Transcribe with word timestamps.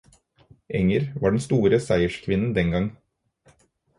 Enger 0.79 1.05
var 1.21 1.33
den 1.35 1.43
store 1.45 1.79
seierskvinnen 1.89 2.55
den 2.57 2.71
gang. 2.77 2.91